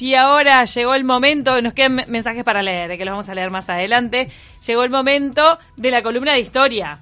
[0.00, 3.50] Y ahora llegó el momento, nos quedan mensajes para leer, que los vamos a leer
[3.50, 4.28] más adelante.
[4.64, 7.00] Llegó el momento de la columna de historia.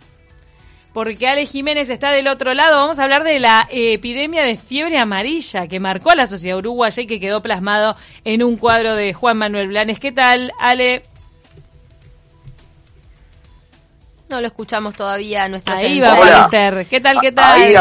[0.94, 2.80] Porque Ale Jiménez está del otro lado.
[2.80, 7.02] Vamos a hablar de la epidemia de fiebre amarilla que marcó a la sociedad uruguaya
[7.02, 10.00] y que quedó plasmado en un cuadro de Juan Manuel Blanes.
[10.00, 11.02] ¿Qué tal, Ale?
[14.30, 16.86] No lo escuchamos todavía nuestra Ahí va a aparecer.
[16.86, 17.60] ¿Qué tal, qué tal?
[17.60, 17.74] Ahí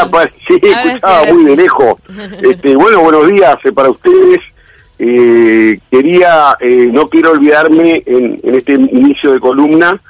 [0.46, 1.94] sí, escuchaba muy de lejos.
[2.42, 4.40] Este, bueno, buenos días eh, para ustedes.
[4.98, 10.00] Eh, quería, eh, no quiero olvidarme en, este inicio de columna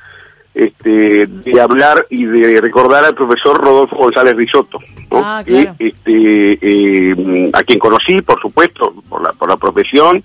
[0.54, 4.78] este, de hablar y de recordar al profesor Rodolfo González Risotto,
[5.10, 10.22] ah, este, eh, a quien conocí, por supuesto, por la, por la profesión,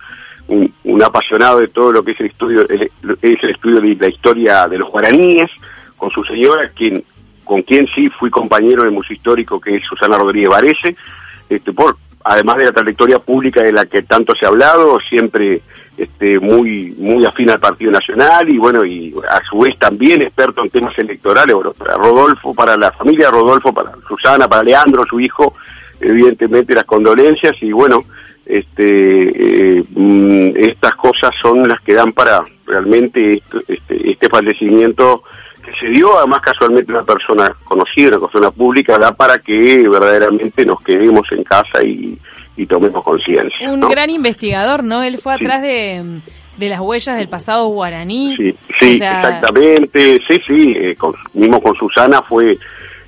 [0.47, 4.67] un, apasionado de todo lo que es el estudio, es el estudio de la historia
[4.67, 5.49] de los guaraníes,
[5.97, 7.03] con su señora, quien,
[7.43, 10.95] con quien sí fui compañero de museo histórico, que es Susana Rodríguez Varese,
[11.49, 15.61] este, por además de la trayectoria pública de la que tanto se ha hablado, siempre
[15.97, 20.63] este, muy muy afín al Partido Nacional y bueno, y a su vez también experto
[20.63, 25.19] en temas electorales, bueno, para Rodolfo, para la familia Rodolfo, para Susana, para Leandro, su
[25.19, 25.53] hijo,
[25.99, 28.05] evidentemente las condolencias y bueno,
[28.45, 35.23] este eh, mm, estas cosas son las que dan para realmente este, este fallecimiento
[35.61, 40.65] que se dio además casualmente una persona conocida, una persona pública, da para que verdaderamente
[40.65, 42.17] nos quedemos en casa y,
[42.69, 43.71] tomemos conciencia.
[43.71, 45.01] Un gran investigador, ¿no?
[45.01, 46.21] Él fue atrás de,
[46.57, 48.35] de las huellas del pasado guaraní.
[48.37, 50.95] Sí, sí exactamente, sí, sí, eh,
[51.33, 52.51] mismo con Susana fue,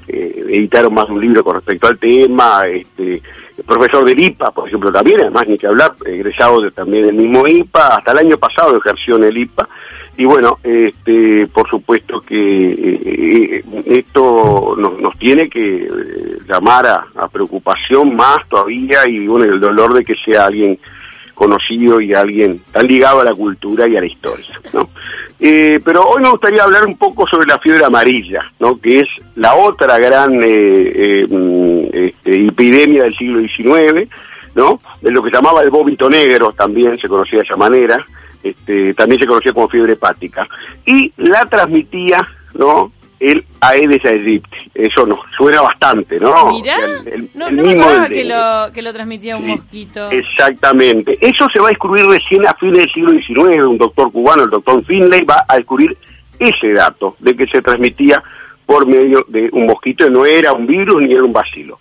[0.08, 3.22] eh, editaron más de un libro con respecto al tema, este,
[3.58, 7.16] el profesor del IPA, por ejemplo, también, además ni que hablar, egresado de, también del
[7.16, 9.70] mismo IPA, hasta el año pasado ejerció en el IPA,
[10.16, 16.86] y bueno, este, por supuesto que eh, eh, esto nos, nos, tiene que eh, llamar
[16.86, 20.78] a, preocupación más todavía y bueno, el dolor de que sea alguien
[21.34, 24.90] conocido y alguien tan ligado a la cultura y a la historia, ¿no?
[25.40, 28.80] pero hoy me gustaría hablar un poco sobre la fiebre amarilla, ¿no?
[28.80, 34.08] Que es la otra gran mm, este, epidemia del siglo XIX,
[34.56, 34.80] ¿no?
[35.02, 38.06] De lo que llamaba el vómito negro, también se conocía de esa manera,
[38.44, 40.48] este, también se conocía como fiebre hepática,
[40.86, 42.92] y la transmitía, ¿no?
[43.24, 44.72] el Aedes aegypti.
[44.74, 46.52] Eso nos suena bastante, ¿no?
[46.52, 46.78] Mirá,
[47.36, 50.12] no, me que, lo, que lo transmitía un mosquito.
[50.12, 51.18] Exactamente.
[51.22, 53.66] Eso se va a descubrir recién a fines del siglo XIX.
[53.66, 55.98] Un doctor cubano, el doctor Finlay, va a descubrir
[56.38, 58.22] ese dato de que se transmitía
[58.66, 60.10] por medio de un mosquito.
[60.10, 61.78] No era un virus ni era un bacilo.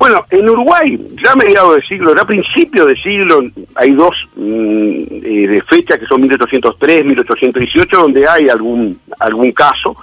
[0.00, 3.42] Bueno, en Uruguay, ya a mediados de siglo, ya a principios de siglo,
[3.74, 9.94] hay dos mm, eh, de fechas que son 1803, 1818, donde hay algún, algún caso,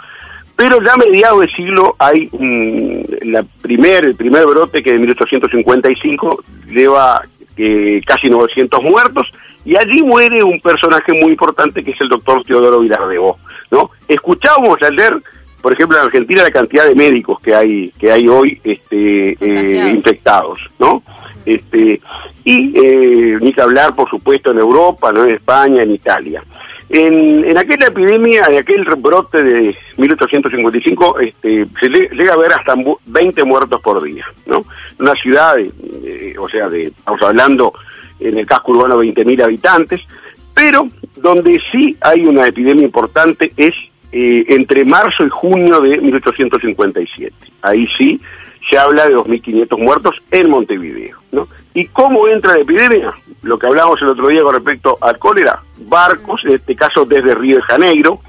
[0.56, 5.00] pero ya a mediados de siglo hay mm, la primer, el primer brote que de
[5.00, 7.24] 1855 lleva
[7.58, 9.28] eh, casi 900 muertos,
[9.66, 13.40] y allí muere un personaje muy importante que es el doctor Teodoro Vilardebó,
[13.72, 13.90] ¿no?
[14.08, 15.18] Escuchábamos ayer
[15.62, 19.92] por ejemplo, en Argentina la cantidad de médicos que hay que hay hoy este, eh,
[19.94, 21.04] infectados, ¿no?
[21.46, 22.02] Este,
[22.44, 26.44] y eh, ni que hablar, por supuesto, en Europa, no en España, en Italia.
[26.90, 32.76] En, en aquella epidemia, de aquel brote de 1855, este, se llega a ver hasta
[33.06, 34.66] 20 muertos por día, ¿no?
[35.00, 35.56] Una ciudad,
[36.40, 37.74] o sea, de, estamos hablando
[38.20, 40.02] en el casco urbano 20.000 habitantes,
[40.54, 43.74] pero donde sí hay una epidemia importante es
[44.12, 47.34] eh, entre marzo y junio de 1857.
[47.62, 48.20] Ahí sí
[48.70, 51.18] se habla de 2.500 muertos en Montevideo.
[51.32, 51.48] ¿no?
[51.74, 53.14] ¿Y cómo entra la epidemia?
[53.44, 57.36] Lo que hablábamos el otro día con respecto al cólera, barcos, en este caso desde
[57.36, 58.20] Río de Janeiro,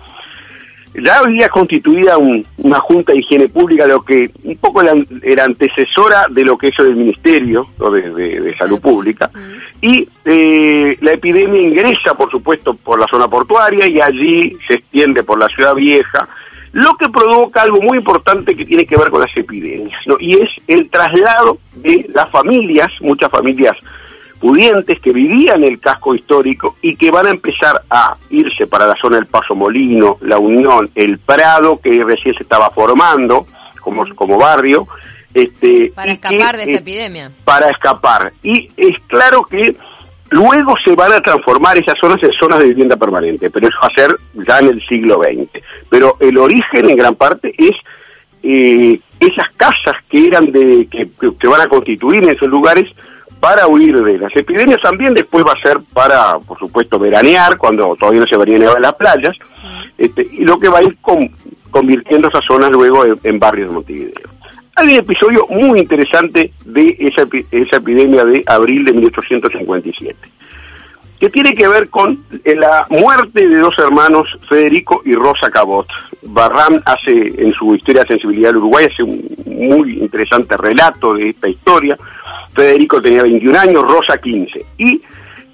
[1.03, 4.82] ya había constituida una Junta de Higiene Pública, lo que un poco
[5.22, 9.31] era, antecesora de lo que es el Ministerio de, Salud Pública,
[9.81, 15.22] y eh, la epidemia ingresa, por supuesto, por la zona portuaria y allí se extiende
[15.22, 16.28] por la ciudad vieja,
[16.72, 20.50] lo que provoca algo muy importante que tiene que ver con las epidemias, y es
[20.66, 23.76] el traslado de las familias, muchas familias
[24.38, 28.96] pudientes que vivían el casco histórico y que van a empezar a irse para la
[28.96, 33.46] zona del Paso Molino, La Unión, el Prado, que recién se estaba formando
[33.81, 34.87] como, como barrio.
[35.35, 37.31] Este, para escapar de esta eh, epidemia.
[37.44, 38.32] Para escapar.
[38.43, 39.76] Y es claro que
[40.31, 43.88] luego se van a transformar esas zonas en zonas de vivienda permanente, pero eso va
[43.88, 44.14] a ser
[44.46, 45.62] ya en el siglo XX.
[45.90, 47.76] Pero el origen en gran parte es
[48.43, 51.08] eh, esas casas que eran de que,
[51.38, 52.90] que van a constituir en esos lugares
[53.40, 57.94] para huir de las epidemias también, después va a ser para, por supuesto, veranear, cuando
[57.96, 59.37] todavía no se a las playas,
[59.96, 60.96] este, y lo que va a ir
[61.70, 64.29] convirtiendo esas zonas luego en, barrios de Montevideo.
[64.76, 70.17] Hay un episodio muy interesante de esa, esa epidemia de abril de 1857.
[71.19, 75.87] Que tiene que ver con eh, la muerte de dos hermanos, Federico y Rosa Cabot.
[76.23, 81.31] Barram hace, en su historia de sensibilidad del Uruguay, hace un muy interesante relato de
[81.31, 81.99] esta historia.
[82.55, 84.65] Federico tenía 21 años, Rosa 15.
[84.79, 85.00] Y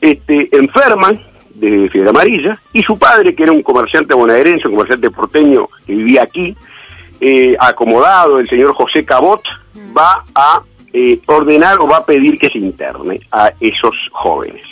[0.01, 1.21] este, enferman
[1.55, 5.95] de fiebre amarilla, y su padre, que era un comerciante bonaerense, un comerciante porteño que
[5.95, 6.55] vivía aquí,
[7.21, 9.41] eh, acomodado, el señor José Cabot,
[9.97, 10.61] va a
[10.93, 14.65] eh, ordenar o va a pedir que se interne a esos jóvenes.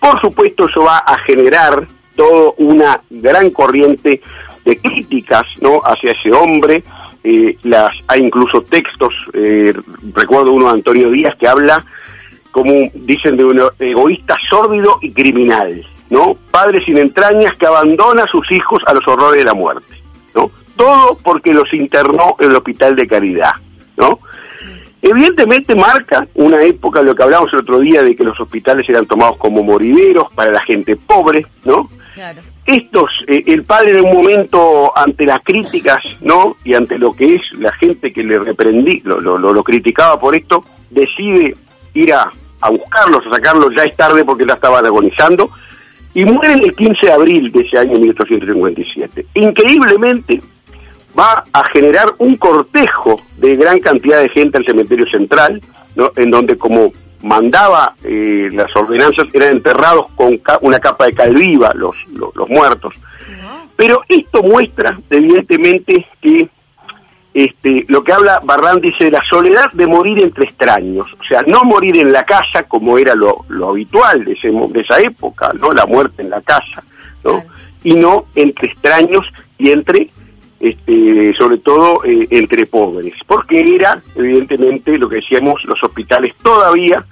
[0.00, 4.20] Por supuesto, eso va a generar toda una gran corriente
[4.64, 5.80] de críticas ¿no?
[5.84, 6.82] hacia ese hombre.
[7.24, 9.72] Eh, las, hay incluso textos, eh,
[10.14, 11.84] recuerdo uno de Antonio Díaz que habla,
[12.52, 16.36] como dicen, de un egoísta sórdido y criminal, ¿no?
[16.50, 20.00] Padre sin entrañas que abandona a sus hijos a los horrores de la muerte,
[20.34, 20.50] ¿no?
[20.76, 23.52] Todo porque los internó en el hospital de caridad,
[23.96, 24.20] ¿no?
[25.00, 29.06] Evidentemente marca una época, lo que hablamos el otro día, de que los hospitales eran
[29.06, 31.88] tomados como morideros para la gente pobre, ¿no?
[32.14, 32.40] Claro.
[32.66, 36.56] Estos, eh, el padre en un momento ante las críticas, ¿no?
[36.64, 40.18] Y ante lo que es la gente que le reprendí, lo, lo, lo, lo criticaba
[40.18, 41.54] por esto, decide
[41.94, 42.30] ir a,
[42.60, 45.50] a buscarlos, a sacarlos, ya es tarde porque ya estaban agonizando,
[46.14, 49.26] y mueren el 15 de abril de ese año 1857.
[49.34, 50.42] Increíblemente,
[51.18, 55.60] va a generar un cortejo de gran cantidad de gente al cementerio central,
[55.96, 56.12] ¿no?
[56.16, 56.92] en donde como
[57.22, 62.34] mandaba eh, las ordenanzas eran enterrados con ca una capa de cal viva los, los,
[62.36, 62.94] los muertos.
[63.76, 66.48] Pero esto muestra evidentemente que
[67.34, 71.42] este, lo que habla Barrán dice de la soledad de morir entre extraños, o sea,
[71.46, 75.52] no morir en la casa como era lo, lo habitual de, ese, de esa época,
[75.60, 76.82] no la muerte en la casa,
[77.22, 77.34] ¿no?
[77.34, 77.48] Claro.
[77.84, 79.26] y no entre extraños
[79.58, 80.10] y entre
[80.60, 87.04] este, sobre todo eh, entre pobres, porque era, evidentemente, lo que decíamos, los hospitales todavía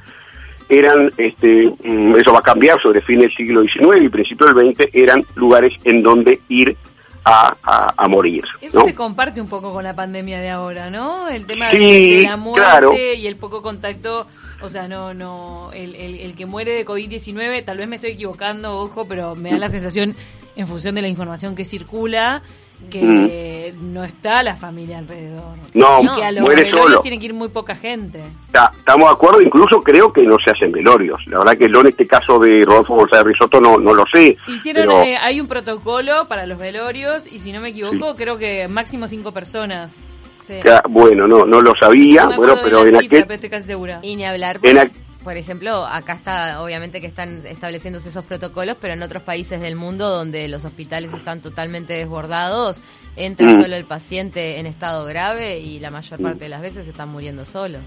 [0.69, 4.75] eran, este, mm, eso va a cambiar sobre fin del siglo XIX y principio del
[4.75, 6.77] XX, eran lugares en donde ir
[7.25, 8.45] a, a, a morir.
[8.61, 8.85] Eso ¿no?
[8.85, 11.29] se comparte un poco con la pandemia de ahora, ¿no?
[11.29, 12.93] El tema sí, de, de, la muerte claro.
[12.95, 14.27] y el poco contacto,
[14.61, 18.13] o sea, no, no, el, el, el que muere de COVID-19, tal vez me estoy
[18.13, 20.15] equivocando, ojo, pero me da la sensación,
[20.57, 22.43] en función de la información que circula,
[22.91, 23.93] que mm.
[23.93, 25.57] no está la familia alrededor.
[25.75, 27.01] No, y que a los muere solo.
[27.01, 28.23] tiene que ir muy poca gente.
[28.47, 31.21] Está, estamos de acuerdo, incluso creo que no se hacen velorios.
[31.27, 34.37] La verdad que yo en este caso de Rodolfo González Risotto no, no lo sé.
[34.47, 35.03] Hicieron, pero...
[35.03, 38.19] eh, hay un protocolo para los velorios y si no me equivoco, sí.
[38.19, 40.09] creo que máximo cinco personas.
[40.47, 40.55] Sí.
[40.65, 43.23] Ya, bueno, no, no lo sabía, no bueno, pero en cifra, aquel...
[43.23, 43.99] Pero estoy casi segura.
[44.03, 44.61] Y ni hablar.
[44.63, 44.93] En aqu
[45.27, 49.75] por ejemplo, acá está, obviamente que están estableciéndose esos protocolos, pero en otros países del
[49.75, 52.81] mundo donde los hospitales están totalmente desbordados,
[53.17, 53.61] entra mm.
[53.61, 57.45] solo el paciente en estado grave y la mayor parte de las veces están muriendo
[57.45, 57.81] solos.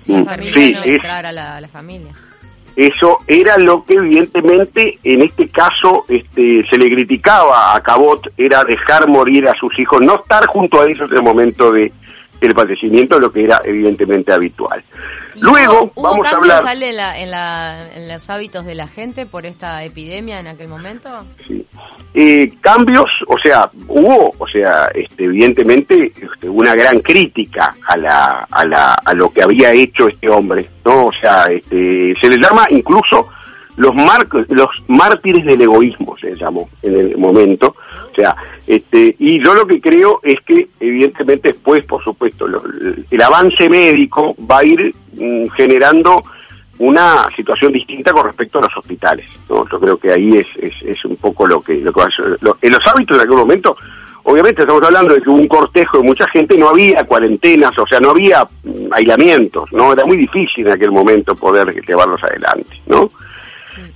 [0.00, 0.24] Sin mm.
[0.24, 2.10] familia sí, no es, entrar a la, a la, familia.
[2.74, 8.64] Eso era lo que evidentemente en este caso este, se le criticaba a Cabot, era
[8.64, 11.92] dejar morir a sus hijos, no estar junto a ellos en el momento de,
[12.46, 14.82] el padecimiento, lo que era evidentemente habitual.
[15.40, 16.62] Luego ¿hubo, vamos a hablar...
[16.62, 20.46] sale en, la, en, la, en, los hábitos de la gente por esta epidemia en
[20.46, 21.08] aquel momento?
[21.46, 21.66] Sí.
[22.14, 28.46] Eh, cambios, o sea, hubo, o sea, este, evidentemente este, una gran crítica a, la,
[28.50, 31.06] a, la, a lo que había hecho este hombre, ¿no?
[31.06, 33.28] O sea, este, se le llama incluso
[33.82, 37.74] los, mar, los mártires del egoísmo, se llamó en el momento.
[38.10, 42.62] O sea, este, y yo lo que creo es que, evidentemente, después, por supuesto, lo,
[43.10, 46.22] el avance médico va a ir mm, generando
[46.78, 49.28] una situación distinta con respecto a los hospitales.
[49.48, 49.68] ¿no?
[49.68, 52.36] Yo creo que ahí es, es, es un poco lo que, lo que va a
[52.40, 53.76] lo, En los hábitos de aquel momento,
[54.24, 57.86] obviamente estamos hablando de que hubo un cortejo de mucha gente, no había cuarentenas, o
[57.86, 59.92] sea, no había mm, aislamientos, ¿no?
[59.92, 63.10] Era muy difícil en aquel momento poder llevarlos adelante, ¿no?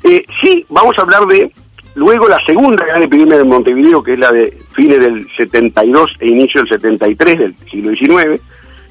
[0.05, 1.51] Eh, sí, vamos a hablar de
[1.95, 6.29] luego la segunda gran epidemia de Montevideo, que es la de fines del 72 e
[6.29, 8.41] inicio del 73 del siglo XIX,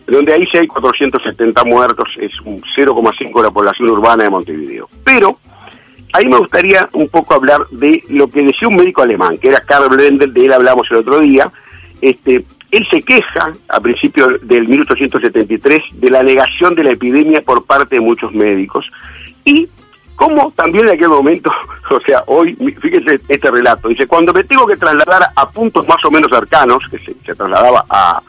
[0.08, 4.89] donde ahí sí hay 470 muertos, es un 0,5 de la población urbana de Montevideo.
[5.04, 5.38] Pero
[6.13, 9.62] ahí me gustaría un poco hablar de lo que decía un médico alemán, que era
[9.62, 11.51] Karl Blendel, de él hablamos el otro día.
[12.01, 17.65] Este, él se queja a principios del 1873 de la negación de la epidemia por
[17.65, 18.86] parte de muchos médicos
[19.44, 19.70] y
[20.15, 21.51] como también en aquel momento,
[21.89, 26.03] o sea, hoy, fíjense este relato, dice, cuando me tengo que trasladar a puntos más
[26.05, 28.22] o menos cercanos, que se, se trasladaba a,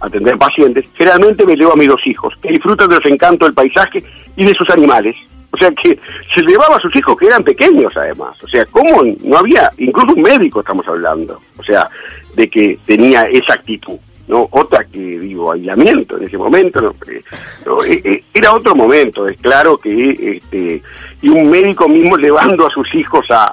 [0.00, 3.54] atender pacientes, generalmente me llevo a mis dos hijos, que disfrutan de los encantos del
[3.54, 4.02] paisaje
[4.36, 5.16] y de sus animales.
[5.52, 5.98] O sea que
[6.32, 8.42] se llevaba a sus hijos que eran pequeños además.
[8.42, 11.88] O sea, ¿cómo no había, incluso un médico estamos hablando, o sea,
[12.34, 13.98] de que tenía esa actitud,
[14.30, 14.48] ¿no?
[14.52, 16.94] Otra que, digo, aislamiento en ese momento.
[17.06, 20.80] Eh, eh, era otro momento, es claro que, este,
[21.20, 23.52] y un médico mismo llevando a sus hijos a,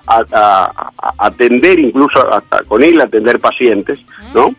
[1.17, 3.99] atender, incluso hasta con él atender pacientes,
[4.33, 4.53] ¿no?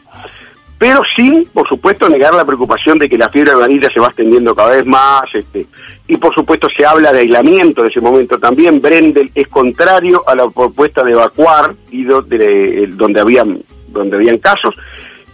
[0.76, 4.54] Pero sin, por supuesto, negar la preocupación de que la fiebre amarilla se va extendiendo
[4.54, 5.66] cada vez más, este,
[6.06, 8.80] y por supuesto se habla de aislamiento en ese momento también.
[8.80, 14.76] Brendel es contrario a la propuesta de evacuar y donde habían donde habían casos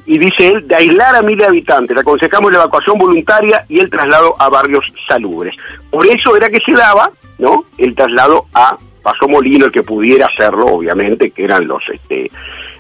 [0.06, 1.94] y dice él, de aislar a mil habitantes.
[1.94, 5.56] Le aconsejamos la evacuación voluntaria y el traslado a barrios salubres.
[5.90, 7.64] Por eso era que se daba, ¿no?
[7.78, 12.30] El traslado a Paso Molino, el que pudiera hacerlo, obviamente, que eran los este,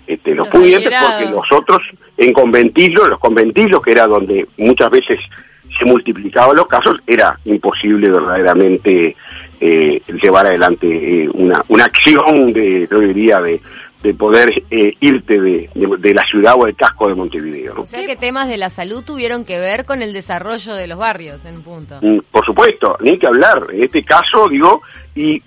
[0.06, 1.82] este los, pudientes, porque los otros
[2.16, 5.20] en conventillos, los conventillos, que era donde muchas veces
[5.78, 9.16] se multiplicaban los casos, era imposible verdaderamente
[9.60, 13.60] eh, llevar adelante eh, una, una acción de, yo diría, de,
[14.04, 17.74] de poder eh, irte de, la ciudad o del casco de Montevideo.
[17.78, 20.98] O sea que temas de la salud tuvieron que ver con el desarrollo de los
[20.98, 21.98] barrios, en punto.
[22.02, 23.62] Mm, por supuesto, ni que hablar.
[23.72, 24.82] En este caso, digo,
[25.14, 25.42] y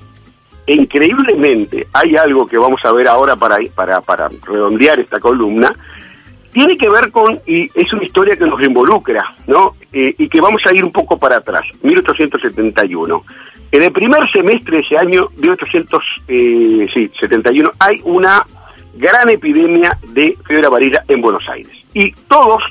[0.66, 5.72] increíblemente hay algo que vamos a ver ahora para, para, para redondear esta columna,
[6.52, 9.76] tiene que ver con, y es una historia que nos involucra, ¿no?
[9.92, 13.24] Eh, y que vamos a ir un poco para atrás, 1871.
[13.72, 18.46] En el primer semestre de ese año, 1871, eh, hay una
[18.96, 21.72] gran epidemia de fiebre amarilla en Buenos Aires.
[21.94, 22.64] Y todos,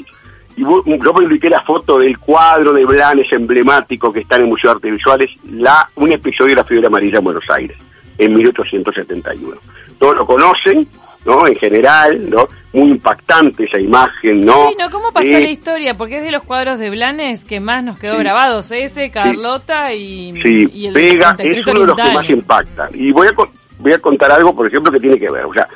[0.57, 4.71] y yo publiqué la foto del cuadro de Blanes emblemático que está en el Museo
[4.71, 7.77] de Artes Visuales, la, un episodio de la fiebre amarilla en Buenos Aires,
[8.19, 9.57] en 1871.
[9.99, 10.87] Todos lo conocen,
[11.27, 11.47] ¿no?
[11.47, 12.47] En general, ¿no?
[12.73, 14.69] Muy impactante esa imagen, ¿no?
[14.69, 14.91] Sí, ¿no?
[14.91, 15.95] ¿Cómo pasó la historia?
[15.97, 20.41] Porque es de los cuadros de Blanes que más nos quedó grabados, ese, Carlota y,
[20.41, 20.69] sí.
[20.73, 22.89] y el Pega es uno de los que más impactan.
[22.95, 23.33] Y voy a,
[23.79, 25.69] voy a contar algo, por ejemplo, que tiene que ver, o sea,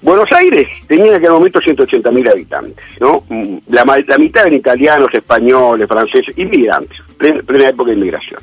[0.00, 3.24] Buenos Aires tenía en aquel momento 180.000 habitantes, ¿no?
[3.28, 8.40] Mm, la, la, mitad eran italianos, españoles, franceses, inmigrantes, plena, plena época de inmigración.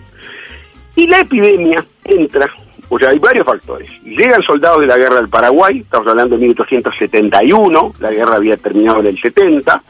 [0.98, 2.50] Y la epidemia entra
[2.90, 3.90] o sea, hay varios factores.
[4.04, 9.00] Llegan soldados de la guerra del Paraguay, estamos hablando de 1871, la guerra había terminado
[9.00, 9.82] en el 70,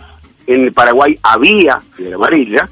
[0.48, 2.70] en el Paraguay había fiebre amarilla,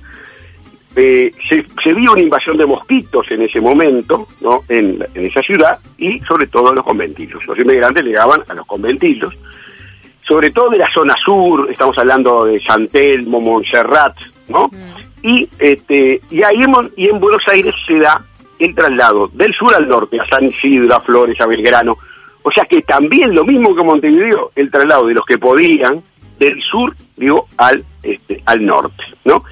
[0.95, 4.61] eh, se, vio una invasión de mosquitos en ese momento, ¿no?
[4.69, 7.45] En, esa ciudad, y sobre todo en los conventillos.
[7.47, 9.35] Los inmigrantes llegaban a los conventillos,
[10.21, 14.15] sobre todo de la zona sur, estamos hablando de San Telmo, Montserrat,
[14.49, 14.67] ¿no?
[14.67, 15.27] Mm.
[15.27, 16.63] Y, este, y ahí
[16.97, 18.21] y en Buenos Aires se da
[18.63, 21.97] el traslado del sur al norte, a San Isidro, a Flores, a Belgrano.
[22.43, 26.01] O sea que también lo mismo que Montevideo, el traslado de los que podían
[26.39, 29.43] del sur, digo, al, este, al norte, ¿no?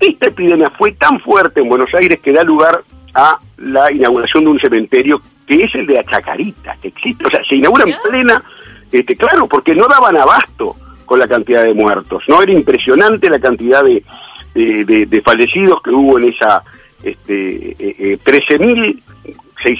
[0.00, 2.82] Esta epidemia fue tan fuerte en Buenos Aires que da lugar
[3.14, 7.44] a la inauguración de un cementerio que es el de Achacarita, que existe, o sea,
[7.44, 8.42] se inaugura en plena,
[8.90, 12.42] este, claro, porque no daban abasto con la cantidad de muertos, ¿no?
[12.42, 14.04] Era impresionante la cantidad de,
[14.54, 16.64] de fallecidos que hubo en esa
[17.04, 18.96] este, eh, 13.600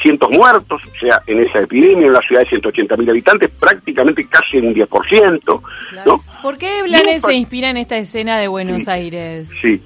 [0.04, 4.58] eh, muertos, o sea, en esa epidemia, en la ciudad de 180.000 habitantes, prácticamente casi
[4.58, 5.62] un 10%.
[6.06, 6.24] ¿no?
[6.42, 9.48] ¿Por qué Blanes se inspira en esta escena de Buenos Aires?
[9.60, 9.82] Sí.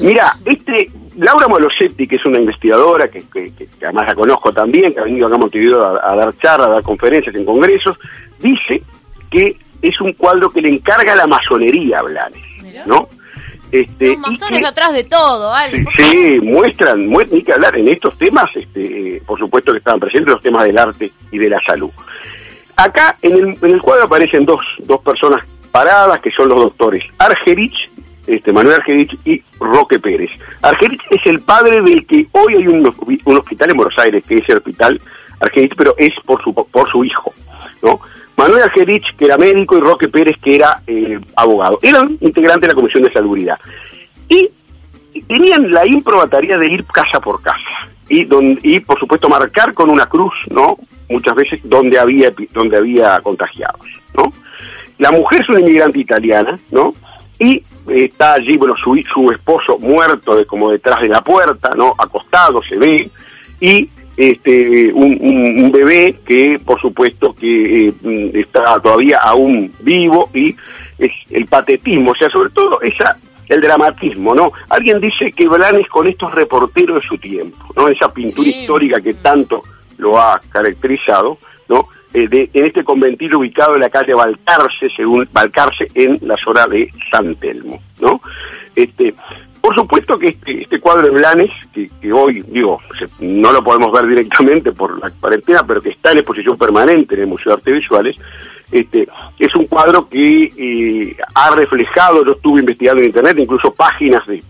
[0.00, 3.24] Mira, este, Laura Molosetti, que es una investigadora, que,
[3.82, 6.82] además la conozco también, que ha venido acá a Montevideo a, dar charlas, a dar
[6.82, 7.98] conferencias en congresos,
[8.40, 8.82] dice
[9.30, 13.08] que es un cuadro que le encarga la masonería a Blanes, ¿no?
[13.72, 15.82] Este, Los masones atrás de todo, ¿vale?
[15.96, 20.34] Sí, muestran, muestran, ni que hablar en estos temas, este, por supuesto que estaban presentes
[20.34, 21.90] los temas del arte y de la salud.
[22.76, 27.02] Acá en el, en el cuadro aparecen dos, dos personas paradas, que son los doctores
[27.16, 27.90] Argerich,
[28.26, 30.30] este, Manuel Argerich y Roque Pérez.
[30.60, 34.36] Argerich es el padre del que hoy hay un, un hospital en Buenos Aires, que
[34.36, 35.00] es el hospital
[35.40, 37.32] Argerich, pero es por su, por su hijo,
[37.82, 37.98] ¿no?
[38.42, 41.78] Manuel Algerich, que era médico, y Roque Pérez, que era eh, abogado.
[41.80, 43.56] Eran integrantes de la Comisión de Salubridad.
[44.28, 44.50] Y
[45.28, 47.88] tenían la improbataría de ir casa por casa.
[48.08, 48.26] Y,
[48.64, 50.76] y por supuesto marcar con una cruz, ¿no?
[51.08, 54.32] Muchas veces donde había, donde había contagiados, ¿no?
[54.98, 56.92] La mujer es una inmigrante italiana, ¿no?
[57.38, 61.94] Y está allí, bueno, su, su esposo muerto de, como detrás de la puerta, ¿no?
[61.96, 63.08] Acostado, se ve,
[63.60, 70.54] y este, un, bebé que por supuesto que eh, está todavía aún vivo y
[70.98, 73.16] es el patetismo, o sea, sobre todo esa
[73.48, 74.52] el dramatismo, ¿no?
[74.70, 77.88] Alguien dice que Blanes con estos reporteros de su tiempo, ¿no?
[77.88, 79.62] Esa pintura histórica que tanto
[79.98, 81.38] lo ha caracterizado,
[81.68, 81.84] ¿no?
[82.14, 86.66] Eh, de, en este conventillo ubicado en la calle Balcarce, según Balcarce, en la zona
[86.66, 88.20] de San Telmo, ¿no?
[88.74, 89.14] Este,
[89.72, 92.78] por supuesto que este, este cuadro de Blanes, que, hoy, digo,
[93.20, 97.22] no lo podemos ver directamente por la cuarentena, pero que está en exposición permanente en
[97.22, 98.18] el Museo de Artes Visuales,
[98.70, 104.26] Este, es un cuadro que eh, ha reflejado, yo estuve investigando en internet, incluso páginas
[104.26, 104.42] de,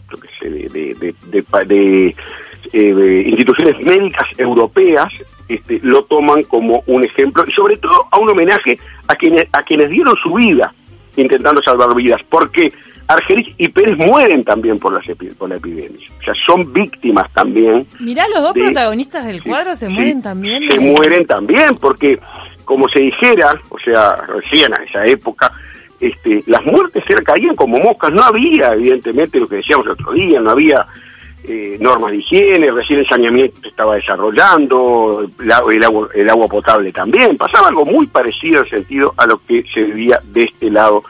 [2.72, 5.12] instituciones médicas europeas
[5.48, 9.62] este, lo toman como un ejemplo y sobre todo a un homenaje a quienes, a
[9.62, 10.72] quienes dieron su vida
[11.16, 12.72] intentando salvar vidas, porque
[13.12, 15.04] Argerich y Pérez mueren también por, las
[15.36, 16.06] por la epidemia.
[16.20, 17.86] O sea, son víctimas también.
[18.00, 20.68] Mirá, los dos protagonistas del cuadro se mueren también.
[20.68, 22.18] Se mueren también, porque
[22.64, 25.52] como se dijera, o sea, recién a esa época,
[26.00, 28.12] este, las muertes se caían como moscas.
[28.12, 30.86] No había, evidentemente, lo que decíamos el otro día, no había
[31.44, 36.92] eh, normas de higiene, recién el saneamiento se estaba desarrollando, el, agua, el agua potable
[36.92, 37.36] también.
[37.36, 41.02] Pasaba algo muy parecido en sentido a lo que se vivía de este lado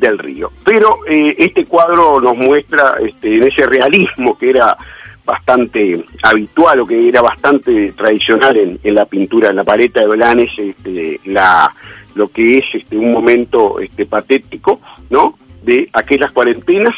[0.00, 0.50] del río.
[0.64, 4.76] Pero eh, este cuadro nos muestra este, en ese realismo que era
[5.24, 10.08] bastante habitual o que era bastante tradicional en, en la pintura, en la paleta de
[10.08, 11.72] Blanes, este, la,
[12.14, 14.80] lo que es este, un momento este, patético,
[15.10, 15.38] ¿no?
[15.62, 16.94] De aquellas cuarentenas,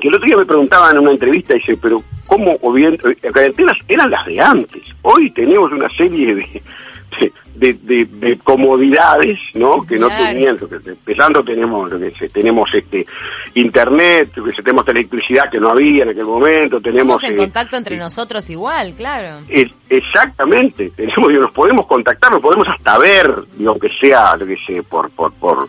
[0.00, 2.98] que el otro día me preguntaban en una entrevista, dice, pero ¿cómo, eh,
[3.32, 4.82] cuarentenas eran las de antes?
[5.02, 6.62] Hoy tenemos una serie de,
[7.58, 13.06] de, comodidades no que no tenían empezando tenemos que tenemos este
[13.54, 17.96] internet que tenemos electricidad que no había en aquel momento tenemos en eh, contacto entre
[17.96, 19.44] nosotros igual claro.
[19.88, 23.32] Exactamente tenemos nos podemos contactar nos podemos hasta ver
[23.66, 25.68] aunque sea lo que sé por por por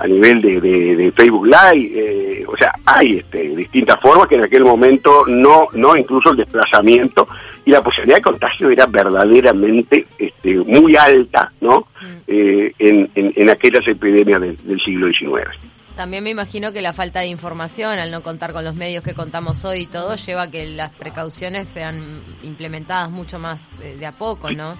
[0.00, 0.60] a nivel de,
[0.96, 5.68] de, Facebook Live, eh, o sea, hay este, distintas formas que en aquel momento no,
[5.74, 7.28] no incluso el desplazamiento
[7.70, 11.86] y la posibilidad de contagio era verdaderamente este, muy alta, ¿no?
[12.00, 12.06] Mm.
[12.26, 15.48] Eh, en, en, aquellas epidemias del, siglo XIX.
[15.94, 19.14] También me imagino que la falta de información, al no contar con los medios que
[19.14, 24.06] contamos hoy y todo, lleva a que las precauciones sean implementadas mucho más eh, de
[24.06, 24.74] a poco, ¿no?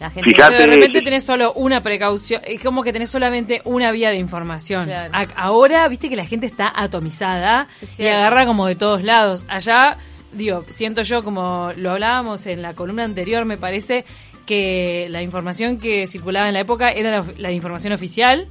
[0.00, 4.10] La gente de repente tenés solo una precaución, es como que tenés solamente una vía
[4.10, 4.90] de información.
[5.36, 9.44] ahora, viste que la gente está atomizada y agarra como de todos lados.
[9.46, 9.98] Allá,
[10.32, 14.04] digo, siento yo como lo hablábamos en la columna anterior, me parece
[14.46, 18.48] que la información que circulaba en la época era la, información oficial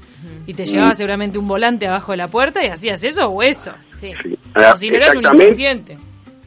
[0.48, 3.74] y te llevaba seguramente un volante abajo de la puerta y hacías eso o eso.
[4.00, 4.14] Sí.
[4.56, 5.98] O si no eras un inconsciente.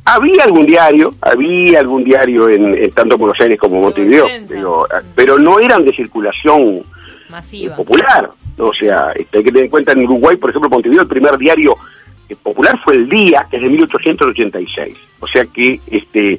[0.07, 4.27] Había algún diario, había algún diario en, tanto Buenos Aires como Montevideo,
[5.15, 6.83] pero, no eran de circulación
[7.31, 7.77] Masiva.
[7.77, 8.31] popular.
[8.59, 11.39] O sea, este, hay que tener en cuenta en Uruguay, por ejemplo, Montevideo, el primer
[11.39, 11.79] diario eh,
[12.43, 14.97] popular fue el Día, que es de 1886.
[15.21, 16.39] O sea que este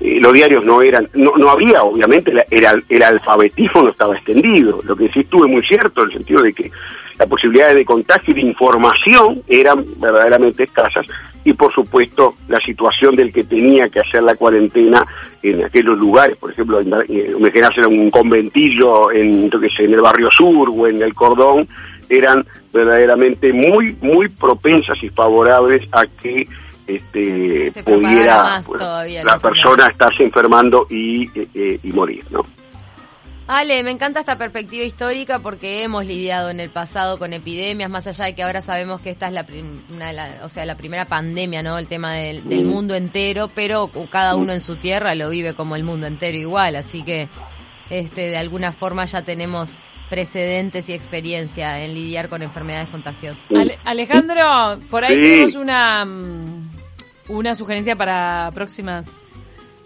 [0.00, 4.80] eh, los diarios no eran, no, no había, obviamente, el, el alfabetismo no estaba extendido.
[4.84, 6.70] Lo que sí estuve muy cierto, en el sentido de que
[7.18, 11.06] las posibilidades de contagio y de información eran verdaderamente escasas
[11.44, 15.06] y por supuesto la situación del que tenía que hacer la cuarentena
[15.42, 20.86] en aquellos lugares, por ejemplo, en, en un conventillo en, en el barrio sur o
[20.86, 21.68] en el cordón,
[22.08, 26.46] eran verdaderamente muy, muy propensas y favorables a que
[26.86, 28.62] este, pudiera
[29.24, 32.44] la persona estarse enfermando y, eh, eh, y morir, ¿no?
[33.46, 38.06] Ale, me encanta esta perspectiva histórica porque hemos lidiado en el pasado con epidemias, más
[38.06, 39.46] allá de que ahora sabemos que esta es la,
[40.42, 41.76] o sea, la primera pandemia, ¿no?
[41.76, 42.66] El tema del, mm.
[42.66, 46.74] mundo entero, pero cada uno en su tierra lo vive como el mundo entero igual,
[46.74, 47.28] así que
[47.90, 49.80] este, de alguna forma ya tenemos
[50.14, 53.44] precedentes y experiencia en lidiar con enfermedades contagiosas.
[53.84, 56.62] Alejandro, por ahí tenemos una, mm,
[57.30, 59.06] una sugerencia para próximas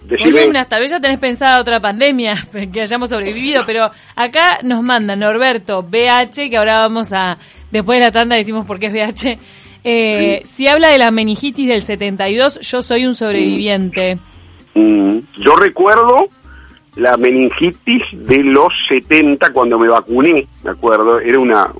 [0.07, 0.69] columnas.
[0.69, 2.35] Tal vez ya tenés pensada otra pandemia
[2.73, 7.39] que hayamos sobrevivido, pero acá nos manda Norberto BH, que ahora vamos a,
[7.71, 9.39] después de la tanda decimos por qué es BH.
[9.83, 14.19] Eh, Si habla de la meningitis del 72, yo soy un sobreviviente.
[14.75, 16.29] Mm, yo recuerdo
[16.99, 21.71] la meningitis de los 70 cuando me vacuné, me acuerdo, era una,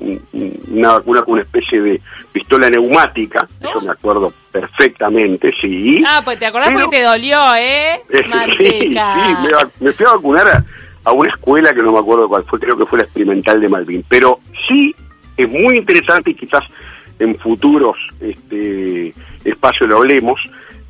[0.71, 2.01] una vacuna con una especie de
[2.31, 6.03] pistola neumática, eso me acuerdo perfectamente, sí.
[6.07, 8.01] Ah, pues te acordás porque te dolió, ¿eh?
[8.59, 8.95] sí, sí,
[9.81, 10.65] me, fui a vacunar
[11.05, 13.69] a, una escuela que no me acuerdo cuál fue, creo que fue la experimental de
[13.69, 14.95] Malvin, pero sí
[15.37, 16.63] es muy interesante y quizás
[17.19, 19.13] en futuros este,
[19.45, 20.41] espacios lo hablemos,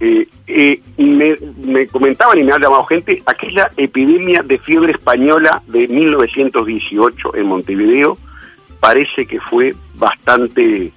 [0.01, 1.35] eh, eh, me,
[1.65, 7.47] me, comentaban y me han llamado gente aquella epidemia de fiebre española de 1918 en
[7.47, 8.17] Montevideo
[8.81, 10.93] parece que fue bastante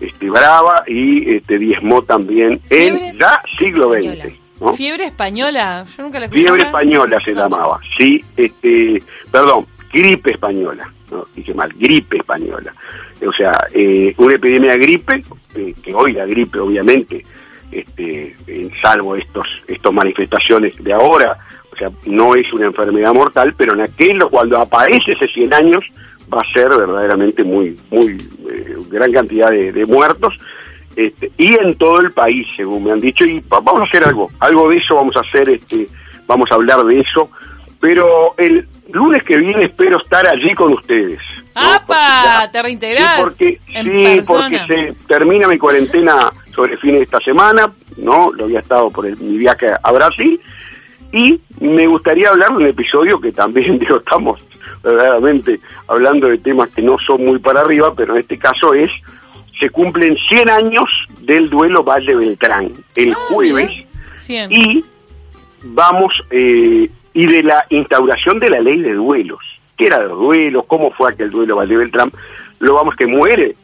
[0.00, 4.34] este, brava y este, diezmó también en ya siglo XX.
[4.74, 5.84] ¿Fiebre española?
[5.96, 11.70] Yo nunca la Fiebre española se llamaba, sí, este, perdón, gripe española, no dije mal,
[11.76, 12.74] gripe española.
[13.26, 17.24] O sea, eh, una epidemia de gripe, eh, que hoy la gripe obviamente
[17.72, 18.36] este,
[18.82, 21.38] salvo estos, estos manifestaciones de ahora,
[21.72, 25.84] o sea, no es una enfermedad mortal, pero en aquello, cuando aparece ese 100 años,
[26.32, 28.16] va a ser verdaderamente muy, muy
[28.50, 30.34] eh, gran cantidad de, de muertos.
[30.96, 34.02] Este, y en todo el país, según me han dicho, y va- vamos a hacer
[34.04, 35.86] algo, algo de eso vamos a hacer, este,
[36.26, 37.30] vamos a hablar de eso,
[37.78, 41.20] pero el lunes que viene espero estar allí con ustedes.
[41.54, 41.60] ¿no?
[41.62, 42.42] Porque ¡Apa!
[42.44, 43.14] ya- ¿Te reintegrás?
[43.16, 46.18] Sí, porque, en sí, porque se termina mi cuarentena
[46.56, 48.32] sobre fines de esta semana, ¿no?
[48.32, 50.40] Lo había estado por el- mi viaje a Brasil,
[51.12, 54.40] y me gustaría hablar de un episodio que también, digo, estamos
[54.82, 58.90] verdaderamente hablando de temas que no son muy para arriba, pero en este caso es,
[59.60, 60.88] se cumplen 100 años
[61.20, 63.84] del duelo Valle Beltrán, el Ah, jueves, bien.
[64.50, 64.84] Y
[65.64, 69.40] vamos, eh, y de la instauración de la ley de duelos.
[69.76, 70.64] ¿Qué era de los duelos?
[70.66, 72.10] ¿Cómo fue aquel duelo Valle Beltrán?
[72.60, 73.54] Lo vamos que muere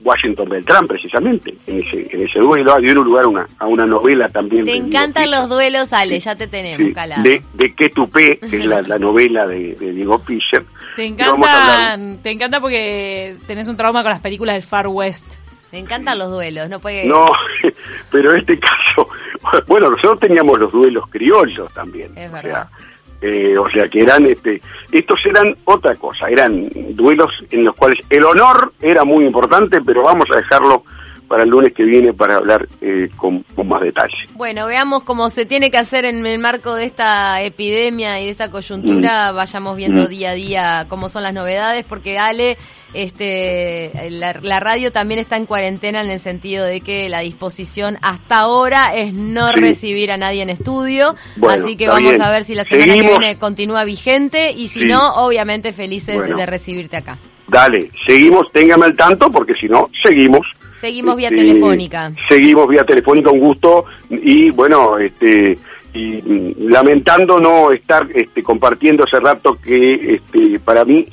[0.00, 2.76] Washington Beltrán, precisamente, en ese, en ese duelo.
[2.80, 4.64] Dio lugar a una, a una novela también.
[4.64, 7.22] Te encantan los duelos, Ale, ya te tenemos calado.
[7.22, 10.64] de, de Que Tupé, que es la, la novela de, de Diego Fischer.
[10.96, 14.54] Te Y vamos a hablar- encanta, te encanta porque tenés un trauma con las películas
[14.54, 15.24] del Far West.
[15.70, 17.06] Te encantan los duelos, no puede...
[17.06, 17.26] No,
[18.10, 19.08] pero en este caso,
[19.66, 22.12] bueno, nosotros teníamos los duelos criollos también.
[22.16, 22.68] Es o verdad.
[22.68, 22.88] sea,
[23.20, 24.60] eh, o sea que eran, este,
[24.92, 30.02] estos eran otra cosa, eran duelos en los cuales el honor era muy importante, pero
[30.02, 30.82] vamos a dejarlo
[31.28, 34.14] para el lunes que viene para hablar eh, con, con más detalle.
[34.34, 38.30] Bueno, veamos cómo se tiene que hacer en el marco de esta epidemia y de
[38.30, 39.32] esta coyuntura.
[39.32, 40.06] Vayamos viendo Mm.
[40.08, 42.56] día a día cómo son las novedades, porque Ale,
[43.04, 47.98] este, la, la radio también está en cuarentena en el sentido de que la disposición
[48.02, 49.60] hasta ahora es no Sí.
[49.60, 51.14] recibir a nadie en estudio.
[51.36, 52.22] Bueno, así que vamos bien.
[52.22, 53.12] a ver si la semana Seguimos.
[53.12, 54.86] que viene continúa vigente y si Sí.
[54.86, 56.36] no, obviamente felices Bueno.
[56.36, 57.18] de recibirte acá.
[57.48, 60.46] Dale, seguimos, téngame al tanto, porque si no, seguimos.
[60.80, 62.12] Seguimos vía Este, telefónica.
[62.28, 63.84] Seguimos vía telefónica, un gusto.
[64.10, 65.56] Y bueno, este
[65.94, 71.06] y mm, lamentando no estar este, compartiendo ese rato que este, para mí,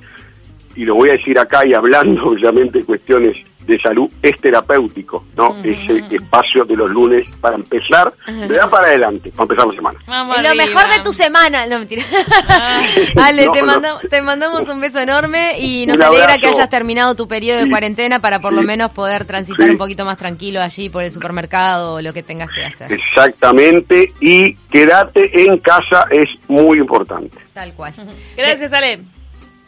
[0.76, 5.24] y lo voy a decir acá y hablando obviamente de cuestiones de salud, es terapéutico,
[5.38, 5.56] ¿no?
[5.64, 10.00] Ese espacio de los lunes para empezar, me da para adelante, para empezar la semana.
[10.06, 10.66] Vamos lo arriba.
[10.66, 11.66] mejor de tu semana.
[11.68, 12.04] No, mentira.
[13.22, 13.66] Ale, No, te, no.
[13.68, 16.42] manda- te mandamos un beso enorme y nos Un alegra abrazo.
[16.42, 17.70] que hayas terminado tu periodo de Sí.
[17.70, 19.72] cuarentena para por lo menos poder transitar Sí.
[19.72, 22.92] un poquito más tranquilo allí por el supermercado o lo que tengas que hacer.
[22.92, 27.38] Exactamente, y quédate en casa es muy importante.
[27.54, 27.94] Tal cual.
[28.36, 29.00] Gracias, Ale.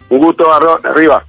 [0.09, 1.25] Un gusto, arriba.